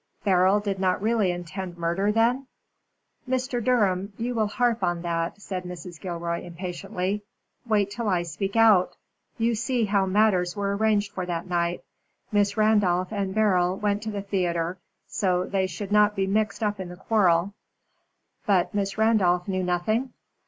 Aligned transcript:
"Beryl 0.23 0.59
did 0.59 0.79
not 0.79 0.99
really 0.99 1.29
intend 1.29 1.77
murder, 1.77 2.11
then?" 2.11 2.47
"Mr. 3.29 3.63
Durham, 3.63 4.13
you 4.17 4.33
will 4.33 4.47
harp 4.47 4.81
on 4.81 5.03
that," 5.03 5.39
said 5.39 5.63
Mrs. 5.63 6.01
Gilroy, 6.01 6.41
impatiently. 6.41 7.21
"Wait 7.67 7.91
till 7.91 8.09
I 8.09 8.23
speak 8.23 8.55
out. 8.55 8.95
You 9.37 9.53
see 9.53 9.85
how 9.85 10.07
matters 10.07 10.55
were 10.55 10.75
arranged 10.75 11.11
for 11.11 11.27
that 11.27 11.45
night. 11.45 11.83
Miss 12.31 12.57
Randolph 12.57 13.11
and 13.13 13.35
Beryl 13.35 13.77
went 13.77 14.01
to 14.01 14.09
the 14.11 14.23
theatre 14.23 14.79
so 15.07 15.43
that 15.43 15.51
they 15.51 15.67
should 15.67 15.91
not 15.91 16.15
be 16.15 16.25
mixed 16.25 16.63
up 16.63 16.79
in 16.79 16.89
the 16.89 16.95
quarrel." 16.97 17.53
"But 18.47 18.73
Miss 18.73 18.97
Randolph 18.97 19.47
knew 19.47 19.61
nothing?" 19.61 20.13